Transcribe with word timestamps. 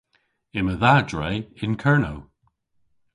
Yma 0.57 0.73
dha 0.81 0.93
dre 1.09 1.29
yn 1.63 1.73
Kernow. 1.81 2.19